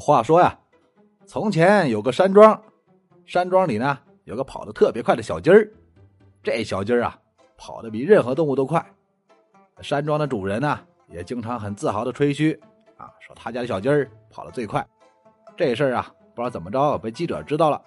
[0.00, 0.58] 话说呀，
[1.26, 2.60] 从前有个山庄，
[3.24, 5.70] 山庄里呢有个跑得特别快的小鸡儿。
[6.42, 7.18] 这小鸡儿啊，
[7.56, 8.84] 跑得比任何动物都快。
[9.80, 10.78] 山庄的主人呢，
[11.08, 12.52] 也经常很自豪的吹嘘
[12.96, 14.86] 啊，说他家的小鸡儿跑得最快。
[15.56, 17.82] 这事儿啊，不知道怎么着被记者知道了，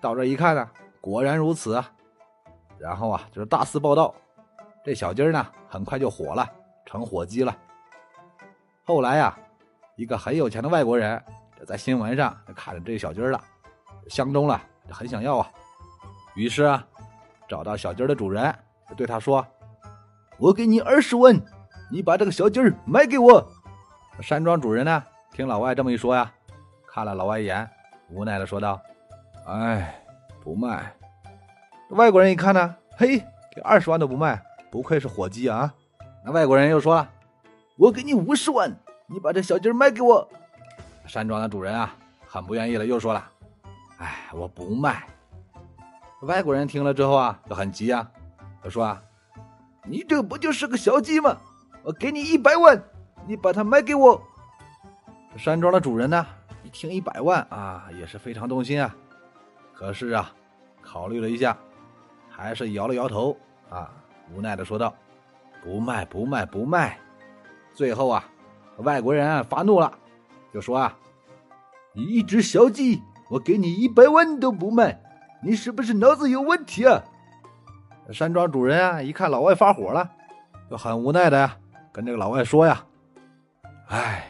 [0.00, 0.68] 到这一看呢，
[1.00, 1.90] 果然如此啊。
[2.78, 4.14] 然后啊，就是大肆报道，
[4.84, 6.46] 这小鸡儿呢，很快就火了，
[6.84, 7.56] 成火鸡了。
[8.84, 9.36] 后来呀，
[9.96, 11.22] 一个很有钱的外国人。
[11.64, 13.42] 在新闻上看着这小鸡儿了，
[14.08, 14.60] 相中了，
[14.90, 15.50] 很想要啊。
[16.34, 16.86] 于是啊，
[17.48, 18.54] 找到小鸡儿的主人，
[18.96, 19.44] 对他说
[20.38, 21.34] ：“我给你二十万，
[21.90, 23.44] 你把这个小鸡儿卖给我。”
[24.20, 25.02] 山庄主人呢，
[25.32, 26.30] 听老外这么一说呀，
[26.86, 27.68] 看了老外一眼，
[28.10, 28.80] 无奈的说道
[29.46, 30.02] ：“哎，
[30.42, 30.92] 不卖。”
[31.90, 33.18] 外国人一看呢，嘿，
[33.54, 35.72] 给二十万都不卖，不愧是火鸡啊！
[36.24, 37.10] 那外国人又说了
[37.78, 40.28] ：“我给你五十万，你把这小鸡儿卖给我。”
[41.06, 41.94] 山庄的主人啊，
[42.26, 43.30] 很不愿意了，又说了
[43.98, 45.06] ：“哎，我不卖。”
[46.22, 48.10] 外国人听了之后啊，就很急啊，
[48.62, 49.00] 他说：“啊，
[49.84, 51.36] 你这不就是个小鸡吗？
[51.82, 52.82] 我给你一百万，
[53.26, 54.20] 你把它卖给我。”
[55.36, 56.26] 山庄的主人呢，
[56.64, 58.94] 一听一百万啊，也是非常动心啊。
[59.72, 60.32] 可是啊，
[60.80, 61.56] 考虑了一下，
[62.28, 63.36] 还是摇了摇头
[63.70, 63.90] 啊，
[64.34, 64.92] 无奈的说道
[65.62, 66.98] ：“不卖，不卖，不卖。”
[67.72, 68.24] 最后啊，
[68.78, 69.92] 外国人发怒了。
[70.56, 70.96] 就说啊，
[71.92, 74.98] 你一只小鸡，我给你一百万都不卖，
[75.42, 77.04] 你是不是脑子有问题啊？
[78.10, 80.10] 山庄主人啊，一看老外发火了，
[80.70, 81.54] 就很无奈的呀，
[81.92, 82.82] 跟这个老外说呀
[83.92, 84.26] ：“哎，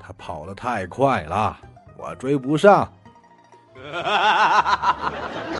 [0.00, 1.56] 他跑得太快了，
[1.96, 2.92] 我追不上。”